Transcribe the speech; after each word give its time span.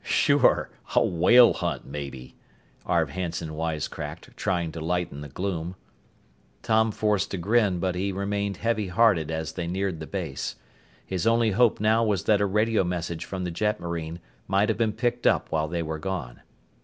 "Sure! 0.03 0.71
A 0.95 1.05
whale 1.05 1.53
hunt, 1.53 1.85
maybe!" 1.85 2.35
Arv 2.87 3.11
Hanson 3.11 3.49
wisecracked, 3.53 4.35
trying 4.35 4.71
to 4.71 4.81
lighten 4.81 5.21
the 5.21 5.27
gloom. 5.29 5.75
Tom 6.63 6.89
forced 6.91 7.35
a 7.35 7.37
grin, 7.37 7.77
but 7.79 7.93
he 7.93 8.11
remained 8.11 8.57
heavy 8.57 8.87
hearted 8.87 9.29
as 9.29 9.51
they 9.51 9.67
neared 9.67 9.99
the 9.99 10.07
base. 10.07 10.55
His 11.05 11.27
only 11.27 11.51
hope 11.51 11.79
now 11.79 12.03
was 12.03 12.23
that 12.23 12.41
a 12.41 12.47
radio 12.47 12.83
message 12.83 13.25
from 13.25 13.43
the 13.43 13.51
jetmarine 13.51 14.19
might 14.47 14.69
have 14.69 14.77
been 14.79 14.93
picked 14.93 15.27
up 15.27 15.51
while 15.51 15.67
they 15.67 15.83
were 15.83 15.99
gone. 15.99 16.39